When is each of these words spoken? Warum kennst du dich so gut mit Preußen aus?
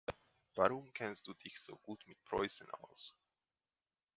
Warum 0.55 0.91
kennst 0.93 1.27
du 1.27 1.35
dich 1.35 1.59
so 1.59 1.77
gut 1.77 2.03
mit 2.07 2.17
Preußen 2.23 2.67
aus? 2.71 3.13